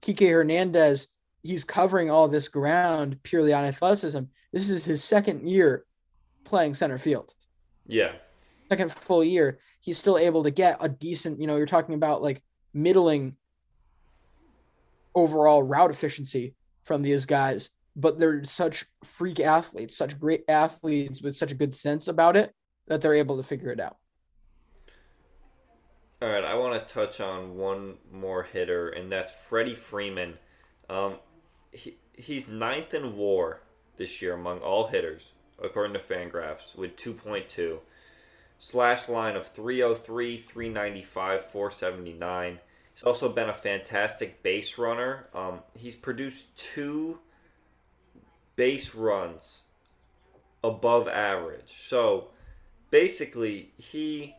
[0.02, 1.08] Kike Hernandez
[1.43, 4.19] he's covering all this ground purely on athleticism.
[4.52, 5.86] This is his second year
[6.43, 7.34] playing center field.
[7.88, 8.13] Yeah.
[8.69, 12.22] Second full year, he's still able to get a decent, you know, you're talking about
[12.22, 12.43] like
[12.74, 13.36] middling
[15.15, 21.35] overall route efficiency from these guys, but they're such freak athletes, such great athletes with
[21.35, 22.53] such a good sense about it
[22.88, 23.97] that they're able to figure it out.
[26.21, 30.33] All right, I want to touch on one more hitter, and that's Freddie Freeman.
[30.89, 31.15] Um,
[31.71, 33.62] he, he's ninth in WAR
[33.97, 35.33] this year among all hitters,
[35.63, 37.79] according to Fangraphs, with 2.2.
[38.62, 42.59] Slash line of 303, 395, 479.
[42.93, 45.27] He's also been a fantastic base runner.
[45.33, 47.19] Um, he's produced two
[48.60, 49.62] base runs
[50.62, 51.74] above average.
[51.88, 52.28] So
[52.91, 54.36] basically, he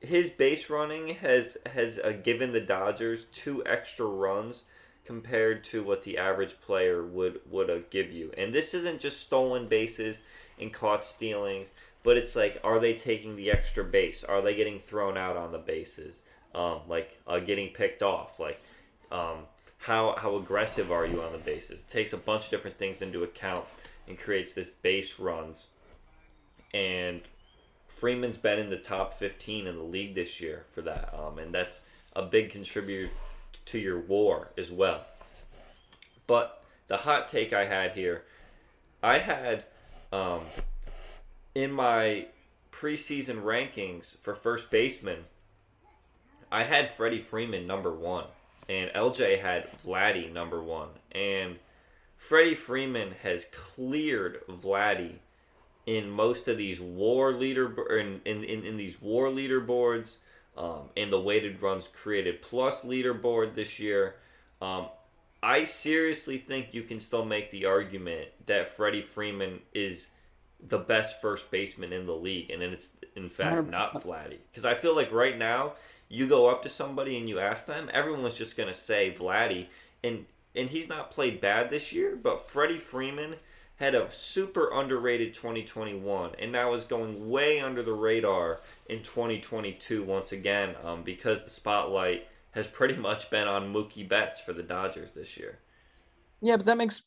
[0.00, 4.62] his base running has has uh, given the Dodgers two extra runs
[5.04, 8.30] compared to what the average player would would uh, give you.
[8.38, 10.20] And this isn't just stolen bases
[10.60, 11.72] and caught stealings,
[12.04, 14.22] but it's like, are they taking the extra base?
[14.22, 16.20] Are they getting thrown out on the bases?
[16.54, 18.38] Um, like uh, getting picked off?
[18.38, 18.62] Like
[19.10, 19.46] um,
[19.80, 21.80] how how aggressive are you on the bases?
[21.80, 23.64] It takes a bunch of different things into account
[24.06, 25.66] and creates this base runs.
[26.72, 27.22] And
[27.88, 31.52] Freeman's been in the top 15 in the league this year for that, um, and
[31.52, 31.80] that's
[32.14, 33.10] a big contributor
[33.66, 35.04] to your WAR as well.
[36.26, 38.24] But the hot take I had here,
[39.02, 39.64] I had
[40.12, 40.40] um,
[41.54, 42.26] in my
[42.72, 45.24] preseason rankings for first baseman,
[46.50, 48.26] I had Freddie Freeman number one,
[48.70, 51.56] and LJ had Vladdy number one, and
[52.16, 55.16] Freddie Freeman has cleared Vladdy
[55.86, 60.16] in most of these war leader in in, in, in these war leaderboards,
[60.56, 64.14] um, in the weighted runs created plus leaderboard this year.
[64.62, 64.88] Um,
[65.42, 70.08] I seriously think you can still make the argument that Freddie Freeman is
[70.62, 74.38] the best first baseman in the league, and it's in fact not Vladdy.
[74.52, 75.72] Because I feel like right now,
[76.10, 79.68] you go up to somebody and you ask them, everyone's just gonna say Vladdy,
[80.04, 83.36] and and he's not played bad this year, but Freddie Freeman
[83.76, 90.02] had a super underrated 2021 and now is going way under the radar in 2022
[90.02, 94.62] once again um, because the spotlight has pretty much been on Mookie Betts for the
[94.62, 95.60] Dodgers this year.
[96.42, 97.04] Yeah, but that makes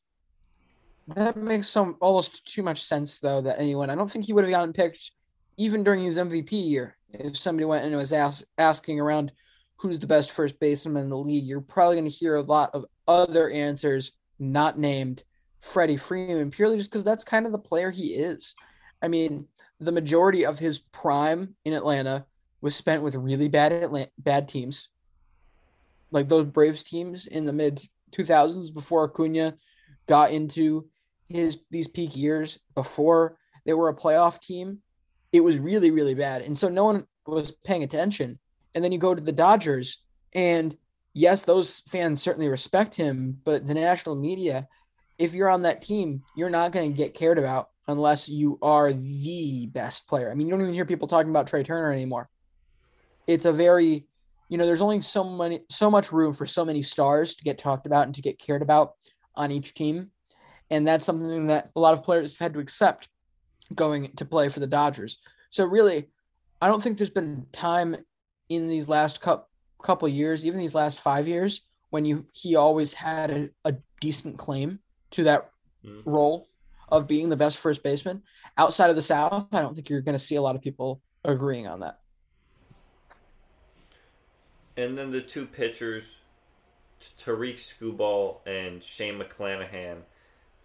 [1.07, 4.45] that makes some almost too much sense though that anyone I don't think he would
[4.45, 5.11] have gotten picked
[5.57, 6.95] even during his MVP year.
[7.13, 9.31] If somebody went and was ask, asking around
[9.77, 12.71] who's the best first baseman in the league, you're probably going to hear a lot
[12.73, 15.23] of other answers not named
[15.61, 18.55] Freddie Freeman purely just because that's kind of the player he is.
[19.01, 19.47] I mean,
[19.79, 22.25] the majority of his prime in Atlanta
[22.61, 24.89] was spent with really bad Atlanta, bad teams,
[26.11, 29.57] like those Braves teams in the mid 2000s before Acuna
[30.07, 30.87] got into
[31.29, 34.79] his these peak years before they were a playoff team.
[35.33, 38.39] It was really really bad, and so no one was paying attention.
[38.75, 40.75] And then you go to the Dodgers, and
[41.13, 44.67] yes, those fans certainly respect him, but the national media,
[45.19, 48.93] if you're on that team, you're not going to get cared about unless you are
[48.93, 50.31] the best player.
[50.31, 52.29] I mean, you don't even hear people talking about Trea Turner anymore.
[53.27, 54.07] It's a very,
[54.49, 57.57] you know, there's only so many, so much room for so many stars to get
[57.57, 58.93] talked about and to get cared about
[59.35, 60.11] on each team.
[60.69, 63.09] And that's something that a lot of players have had to accept
[63.75, 65.19] going to play for the Dodgers.
[65.49, 66.09] So really,
[66.61, 67.95] I don't think there's been time
[68.49, 69.47] in these last couple
[69.83, 74.37] couple years, even these last five years, when you he always had a, a decent
[74.37, 74.79] claim
[75.11, 75.49] to that
[75.85, 76.09] mm-hmm.
[76.09, 76.47] role
[76.89, 78.21] of being the best first baseman
[78.57, 79.53] outside of the South.
[79.53, 81.99] I don't think you're going to see a lot of people agreeing on that.
[84.77, 86.19] And then the two pitchers,
[87.17, 89.97] Tarik Skubal and Shane McClanahan,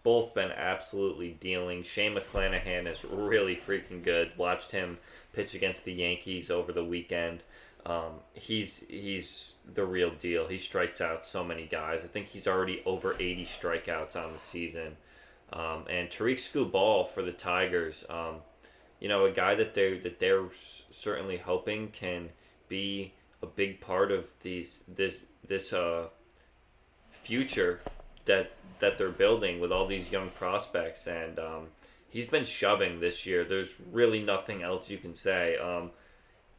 [0.03, 1.83] both been absolutely dealing.
[1.83, 4.33] Shane McClanahan is really freaking good.
[4.37, 4.99] Watched him
[5.33, 7.43] pitch against the Yankees over the weekend.
[7.87, 10.47] Um, he's he's the real deal.
[10.47, 12.05] He strikes out so many guys.
[12.05, 14.97] I think he's already over 80 strikeouts on the season.
[15.53, 18.37] Um, and Tarik Skubal for the Tigers, um,
[19.01, 20.49] you know, a guy that they that they're
[20.91, 22.29] certainly hoping can
[22.69, 26.09] be a big part of these this this uh,
[27.13, 27.81] future
[28.29, 31.07] that that they're building with all these young prospects.
[31.09, 31.67] And um,
[32.09, 33.45] he's been shoving this year.
[33.45, 35.57] There's really nothing else you can say.
[35.59, 35.91] Um,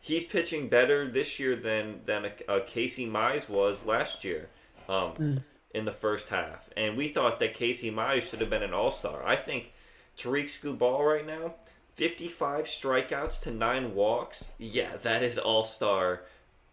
[0.02, 4.50] he's pitching better this year than than a, a Casey Mize was last year.
[4.90, 6.70] Um, mm in the first half.
[6.76, 9.26] And we thought that Casey Mize should have been an all star.
[9.26, 9.72] I think
[10.18, 11.56] Tarik Skubal right now,
[11.96, 14.54] 55 strikeouts to nine walks.
[14.58, 16.24] Yeah, that is all star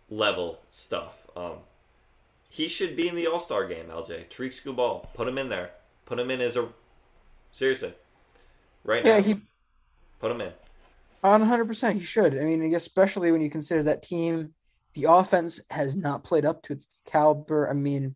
[0.08, 1.26] level stuff.
[1.36, 1.58] Um,
[2.56, 4.30] he should be in the all star game, LJ.
[4.30, 5.12] Tarik Skubal.
[5.12, 5.72] Put him in there.
[6.06, 6.66] Put him in as a.
[7.52, 7.92] Seriously.
[8.82, 9.22] Right yeah, now.
[9.22, 9.34] he.
[10.20, 10.52] Put him in.
[11.22, 12.34] On 100% he should.
[12.34, 14.54] I mean, especially when you consider that team,
[14.94, 17.68] the offense has not played up to its caliber.
[17.68, 18.14] I mean,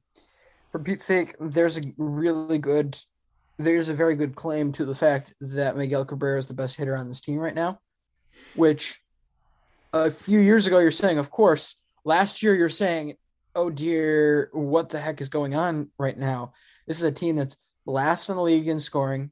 [0.72, 2.98] for Pete's sake, there's a really good,
[3.58, 6.96] there's a very good claim to the fact that Miguel Cabrera is the best hitter
[6.96, 7.79] on this team right now,
[8.54, 9.02] which
[9.92, 11.77] a few years ago you're saying, of course.
[12.04, 13.17] Last year you're saying,
[13.55, 16.53] oh dear, what the heck is going on right now?
[16.87, 19.31] This is a team that's last in the league in scoring,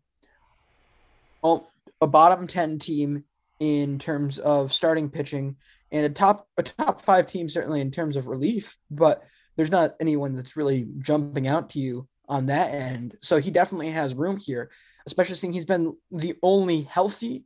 [1.44, 3.24] a bottom ten team
[3.60, 5.56] in terms of starting pitching,
[5.90, 9.22] and a top a top five team certainly in terms of relief, but
[9.56, 13.16] there's not anyone that's really jumping out to you on that end.
[13.22, 14.70] So he definitely has room here,
[15.06, 17.44] especially seeing he's been the only healthy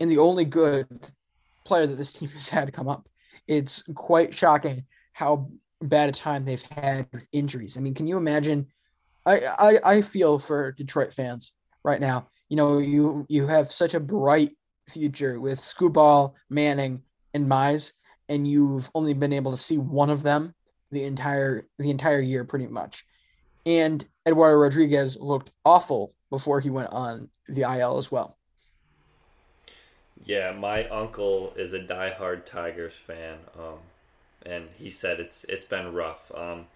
[0.00, 0.86] and the only good
[1.64, 3.08] player that this team has had come up.
[3.48, 5.50] It's quite shocking how
[5.82, 7.76] bad a time they've had with injuries.
[7.76, 8.66] I mean, can you imagine?
[9.24, 11.52] I, I I feel for Detroit fans
[11.84, 12.28] right now.
[12.48, 14.56] You know, you you have such a bright
[14.88, 17.02] future with Skubal, Manning,
[17.34, 17.92] and Mize,
[18.28, 20.54] and you've only been able to see one of them
[20.92, 23.04] the entire the entire year, pretty much.
[23.64, 28.36] And Eduardo Rodriguez looked awful before he went on the IL as well.
[30.24, 33.78] Yeah, my uncle is a diehard Tigers fan, um,
[34.46, 36.30] and he said it's it's been rough.
[36.34, 36.66] Um,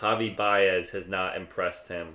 [0.00, 2.14] Javi Baez has not impressed him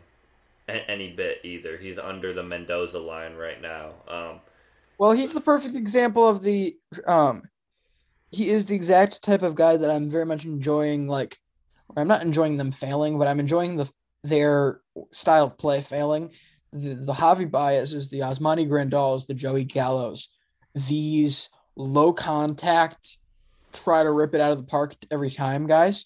[0.67, 1.77] any bit either.
[1.77, 3.91] He's under the Mendoza line right now.
[4.07, 4.39] Um,
[4.97, 6.77] well, he's the perfect example of the.
[7.05, 7.43] Um,
[8.31, 11.07] he is the exact type of guy that I'm very much enjoying.
[11.07, 11.37] Like,
[11.95, 13.89] I'm not enjoying them failing, but I'm enjoying the
[14.23, 14.81] their
[15.11, 16.31] style of play failing.
[16.71, 20.29] The, the Javi Baez is the Yasmani Grandals, the Joey Gallos.
[20.87, 23.17] These low contact,
[23.73, 26.05] try to rip it out of the park every time, guys.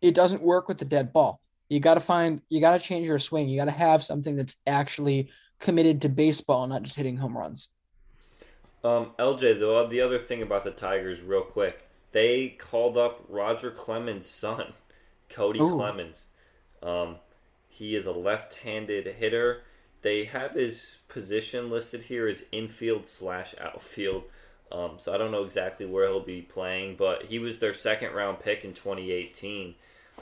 [0.00, 1.40] It doesn't work with the dead ball.
[1.68, 3.48] You got to find, you got to change your swing.
[3.48, 7.68] You got to have something that's actually committed to baseball, not just hitting home runs.
[8.84, 13.70] Um, LJ, the the other thing about the Tigers, real quick, they called up Roger
[13.70, 14.72] Clemens' son,
[15.28, 15.76] Cody Ooh.
[15.76, 16.26] Clemens.
[16.82, 17.16] Um,
[17.68, 19.62] he is a left-handed hitter.
[20.02, 24.24] They have his position listed here as infield slash outfield.
[24.70, 28.12] Um, so I don't know exactly where he'll be playing, but he was their second
[28.12, 29.74] round pick in 2018.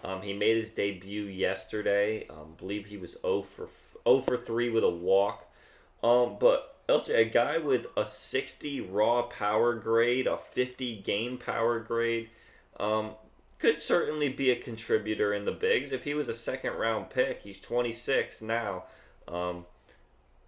[0.05, 2.27] Um, he made his debut yesterday.
[2.29, 3.69] Um, believe he was 0 for
[4.09, 5.47] 0 for 3 with a walk.
[6.03, 11.81] Um, but LJ, a guy with a 60 raw power grade, a 50 game power
[11.81, 12.31] grade,
[12.79, 13.13] um,
[13.59, 15.91] could certainly be a contributor in the bigs.
[15.91, 18.85] If he was a second round pick, he's 26 now.
[19.27, 19.65] Um,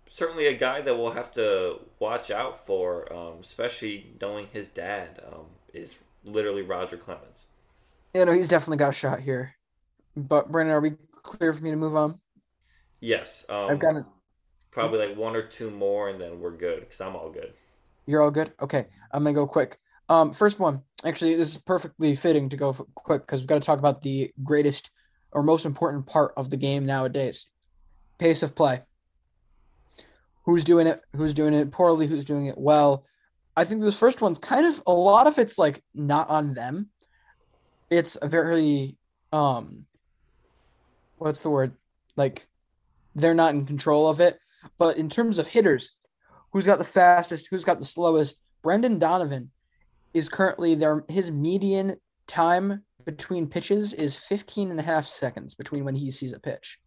[0.09, 5.21] certainly a guy that we'll have to watch out for, um, especially knowing his dad
[5.33, 7.47] um, is literally Roger Clemens.
[8.15, 9.55] Yeah, no, he's definitely got a shot here.
[10.17, 10.93] But Brandon, are we
[11.23, 12.19] clear for me to move on?
[13.01, 13.47] Yes.
[13.49, 14.05] Um, I've got it.
[14.71, 17.53] Probably like one or two more, and then we're good because I'm all good.
[18.07, 18.53] You're all good.
[18.61, 19.79] Okay, I'm gonna go quick.
[20.09, 20.83] Um, first one.
[21.05, 24.31] Actually, this is perfectly fitting to go quick because we've got to talk about the
[24.45, 24.91] greatest
[25.33, 27.49] or most important part of the game nowadays:
[28.19, 28.81] pace of play.
[30.49, 31.03] Who's doing it?
[31.15, 32.07] Who's doing it poorly?
[32.07, 33.05] Who's doing it well?
[33.55, 36.89] I think this first one's kind of a lot of it's like not on them.
[37.91, 38.97] It's a very
[39.31, 39.85] um
[41.19, 41.75] what's the word?
[42.17, 42.47] Like
[43.15, 44.39] they're not in control of it.
[44.79, 45.93] But in terms of hitters,
[46.51, 48.41] who's got the fastest, who's got the slowest?
[48.63, 49.51] Brendan Donovan
[50.15, 51.05] is currently there.
[51.11, 56.33] His median time between pitches is 15 and a half seconds between when he sees
[56.33, 56.81] a pitch.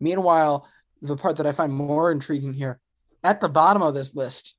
[0.00, 0.66] Meanwhile,
[1.02, 2.80] the part that I find more intriguing here,
[3.24, 4.54] at the bottom of this list,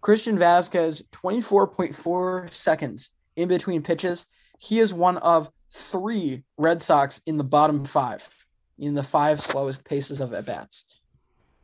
[0.00, 4.26] Christian Vasquez, 24.4 seconds in between pitches.
[4.58, 8.28] He is one of three Red Sox in the bottom five,
[8.78, 10.86] in the five slowest paces of at bats.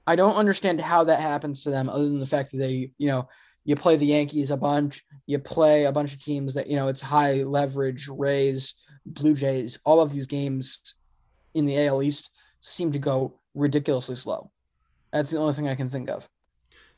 [0.06, 3.08] I don't understand how that happens to them, other than the fact that they, you
[3.08, 3.28] know,
[3.64, 6.88] you play the Yankees a bunch, you play a bunch of teams that, you know,
[6.88, 10.94] it's high leverage, Rays, Blue Jays, all of these games
[11.54, 14.50] in the AL East seem to go ridiculously slow.
[15.12, 16.28] That's the only thing I can think of.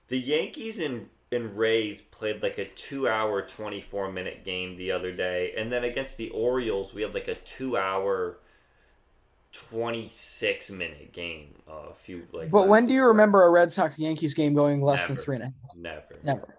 [0.08, 5.12] The Yankees and, and Rays played like a two hour, 24 minute game the other
[5.12, 5.54] day.
[5.56, 8.38] And then against the Orioles, we had like a two hour,
[9.52, 13.98] 26 minute game uh, a few like but when do you remember a red sox
[13.98, 15.76] yankees game going less never, than three and a half?
[15.76, 16.18] Never.
[16.22, 16.54] Never.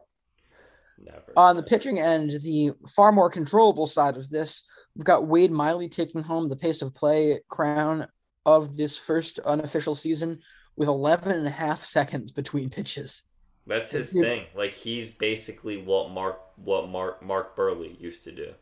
[1.04, 1.34] Never.
[1.38, 4.64] On the pitching end the far more controllable side of this
[4.96, 8.08] we've got wade miley taking home the pace of play crown
[8.46, 10.40] of this first unofficial season
[10.76, 13.24] with 11 and a half seconds between pitches
[13.68, 14.22] that's his yeah.
[14.24, 18.54] thing like he's basically what mark what mark mark Buehrle used to do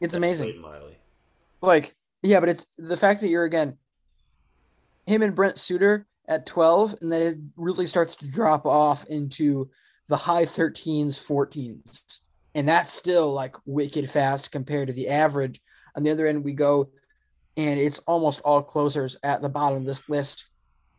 [0.00, 0.96] it's amazing miley
[1.62, 3.76] like yeah, but it's the fact that you're again
[5.06, 9.68] him and Brent Suter at 12, and then it really starts to drop off into
[10.08, 12.20] the high 13s, 14s.
[12.54, 15.60] And that's still like wicked fast compared to the average.
[15.96, 16.90] On the other end, we go
[17.56, 20.48] and it's almost all closers at the bottom of this list.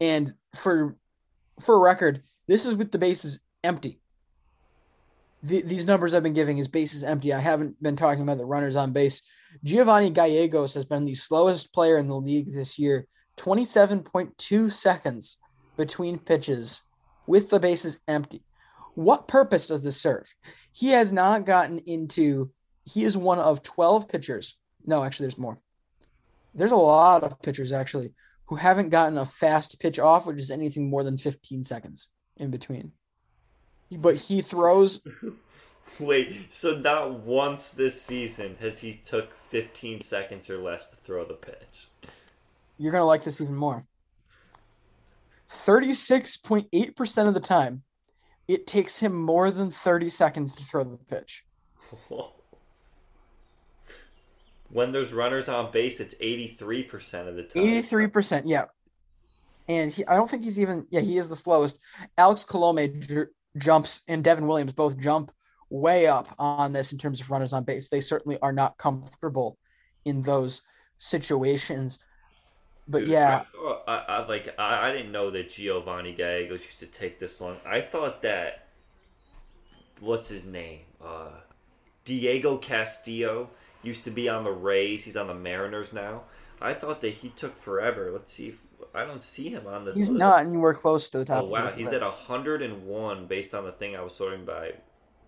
[0.01, 0.95] And for
[1.60, 3.99] for record, this is with the bases empty.
[5.43, 7.34] The, these numbers I've been giving is bases empty.
[7.34, 9.22] I haven't been talking about the runners on base.
[9.64, 13.06] Giovanni Gallegos has been the slowest player in the league this year,
[13.38, 15.38] 27.2 seconds
[15.78, 16.84] between pitches
[17.28, 18.41] with the bases empty.
[18.95, 20.34] What purpose does this serve?
[20.72, 22.51] He has not gotten into,
[22.86, 24.56] he is one of 12 pitchers.
[24.86, 25.60] No, actually, there's more.
[26.56, 28.14] There's a lot of pitchers, actually,
[28.46, 32.52] who haven't gotten a fast pitch off, which is anything more than 15 seconds in
[32.52, 32.91] between.
[33.91, 35.02] But he throws
[36.00, 41.24] Wait, so not once this season has he took 15 seconds or less to throw
[41.24, 41.88] the pitch.
[42.78, 43.86] You're gonna like this even more.
[45.50, 47.84] 36.8% of the time,
[48.48, 51.46] it takes him more than 30 seconds to throw the pitch.
[54.74, 57.63] when there's runners on base, it's 83% of the time.
[57.63, 58.65] 83%, yeah.
[59.69, 61.80] And he, I don't think he's even, yeah, he is the slowest.
[62.17, 65.32] Alex Colome j- jumps and Devin Williams both jump
[65.69, 67.88] way up on this in terms of runners on base.
[67.88, 69.57] They certainly are not comfortable
[70.05, 70.63] in those
[70.97, 71.99] situations.
[72.88, 73.43] But Dude, yeah,
[73.88, 77.57] I, I, like I, I didn't know that Giovanni Gallegos used to take this long.
[77.65, 78.67] I thought that
[80.01, 81.30] what's his name, uh,
[82.03, 83.49] Diego Castillo
[83.84, 85.04] used to be on the Rays.
[85.06, 86.24] He's on the Mariners now.
[86.62, 88.10] I thought that he took forever.
[88.12, 88.62] Let's see if
[88.96, 89.96] I don't see him on this.
[89.96, 90.20] he's list.
[90.20, 91.44] not anywhere close to the top.
[91.44, 91.96] Oh of wow, he's list.
[91.96, 94.74] at 101 based on the thing I was sorting by.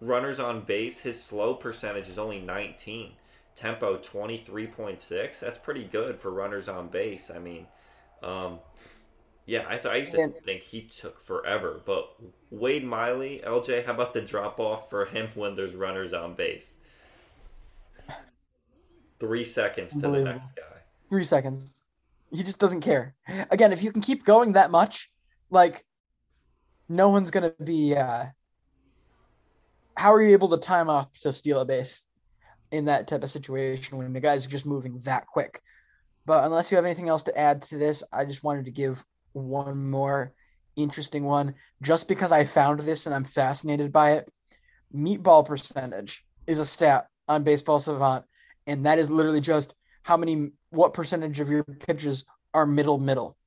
[0.01, 3.11] Runners on base, his slow percentage is only 19.
[3.55, 5.39] Tempo 23.6.
[5.39, 7.31] That's pretty good for runners on base.
[7.33, 7.67] I mean,
[8.21, 8.59] um,
[9.45, 12.09] yeah, I thought I used to And- think he took forever, but
[12.51, 16.67] Wade Miley, LJ, how about the drop off for him when there's runners on base?
[19.19, 20.63] Three seconds to the next guy.
[21.09, 21.81] three seconds.
[22.31, 23.15] He just doesn't care.
[23.49, 25.09] Again, if you can keep going that much,
[25.49, 25.85] like
[26.89, 28.25] no one's gonna be uh
[29.97, 32.03] how are you able to time off to steal a base
[32.71, 35.61] in that type of situation when the guy's just moving that quick?
[36.25, 39.03] But unless you have anything else to add to this, I just wanted to give
[39.33, 40.33] one more
[40.75, 44.29] interesting one just because I found this and I'm fascinated by it.
[44.93, 48.25] Meatball percentage is a stat on Baseball Savant,
[48.67, 53.37] and that is literally just how many what percentage of your pitches are middle middle.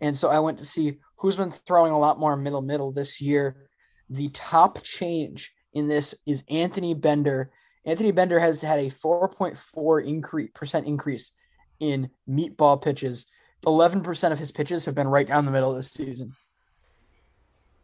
[0.00, 3.20] And so I went to see who's been throwing a lot more middle middle this
[3.20, 3.68] year.
[4.10, 7.50] The top change in this is Anthony Bender.
[7.84, 11.32] Anthony Bender has had a 4.4 increase percent increase
[11.80, 13.26] in meatball pitches.
[13.64, 16.34] 11% of his pitches have been right down the middle this season.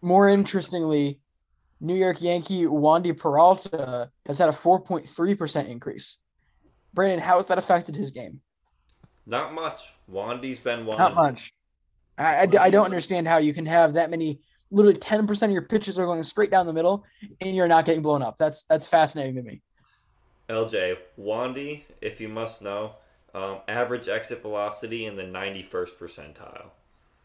[0.00, 1.20] More interestingly,
[1.80, 6.18] New York Yankee Wandy Peralta has had a 4.3% increase.
[6.94, 8.40] Brandon, how has that affected his game?
[9.26, 9.92] Not much.
[10.10, 10.98] Wandy's been one.
[10.98, 11.52] Not much.
[12.18, 14.40] I, I, I don't understand how you can have that many.
[14.70, 17.04] Literally, ten percent of your pitches are going straight down the middle,
[17.40, 18.36] and you're not getting blown up.
[18.38, 19.60] That's that's fascinating to me.
[20.48, 22.94] LJ, Wandy, if you must know,
[23.34, 26.66] um, average exit velocity in the 91st percentile.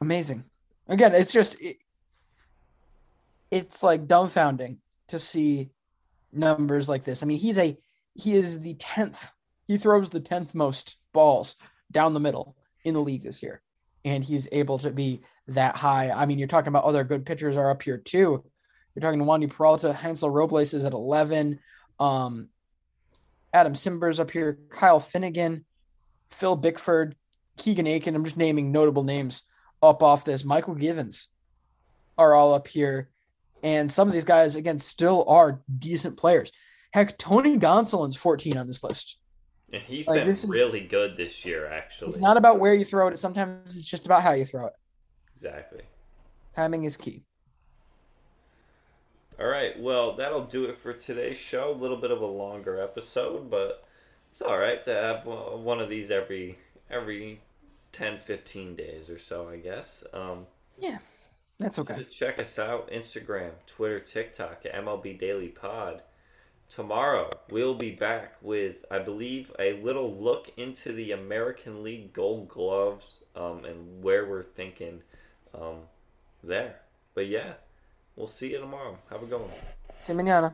[0.02, 0.44] Amazing.
[0.88, 1.78] Again, it's just it,
[3.52, 5.70] it's like dumbfounding to see
[6.32, 7.24] numbers like this.
[7.24, 7.78] I mean, he's a
[8.14, 9.32] he is the tenth.
[9.68, 11.56] He throws the tenth most balls
[11.92, 13.62] down the middle in the league this year,
[14.06, 16.10] and he's able to be that high.
[16.10, 18.44] I mean, you're talking about other good pitchers are up here too.
[18.96, 21.60] You're talking to Wandy Peralta, Hansel Robles is at 11.
[22.00, 22.50] Um,
[23.54, 25.66] Adam Cimber's up here, Kyle Finnegan,
[26.30, 27.16] Phil Bickford,
[27.58, 28.16] Keegan Akin.
[28.16, 29.44] I'm just naming notable names
[29.82, 30.44] up off this.
[30.44, 31.30] Mychal Givens
[32.18, 33.10] are all up here.
[33.64, 36.52] And some of these guys, again, still are decent players.
[36.92, 39.18] Heck, Tony Gonsolin's 14 on this list.
[39.74, 42.10] And he's Like, been this is- really good this year, actually.
[42.10, 43.20] It's not about where you throw it.
[43.20, 44.74] Sometimes it's just about how you throw it.
[45.36, 45.82] Exactly.
[46.56, 47.24] Timing is key.
[49.40, 49.80] All right.
[49.80, 51.72] Well, that'll do it for today's show.
[51.72, 53.84] A little bit of a longer episode, but
[54.32, 56.58] it's all right to have one of these every
[56.90, 57.42] every
[57.92, 60.04] 10, 15 days or so, I guess.
[60.14, 60.48] Um,
[60.80, 61.00] Yeah,
[61.60, 62.06] that's okay.
[62.06, 66.02] Check us out Instagram, Twitter, TikTok MLB Daily Pod.
[66.70, 72.50] Tomorrow we'll be back with, I believe, a little look into the American League Gold
[72.50, 75.02] Gloves um, and where we're thinking
[75.54, 75.78] um,
[76.44, 76.82] there.
[77.14, 77.54] But yeah,
[78.16, 78.98] we'll see you tomorrow.
[79.10, 79.50] Have a good one.
[79.98, 80.54] See you mañana.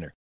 [0.01, 0.13] winner.